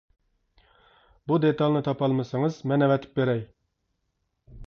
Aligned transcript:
بۇ 1.31 1.37
دېتالنى 1.43 1.83
تاپالمىسىڭىز 1.89 2.57
مەن 2.71 2.85
ئەۋەتىپ 2.87 3.13
بېرەي. 3.21 3.45